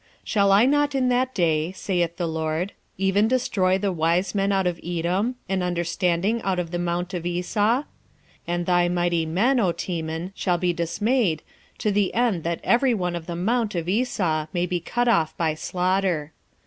[0.21, 4.51] 1:8 Shall I not in that day, saith the LORD, even destroy the wise men
[4.51, 7.81] out of Edom, and understanding out of the mount of Esau?
[7.81, 7.85] 1:9
[8.47, 11.43] And thy mighty men, O Teman, shall be dismayed,
[11.77, 15.37] to the end that every one of the mount of Esau may be cut off
[15.37, 16.31] by slaughter.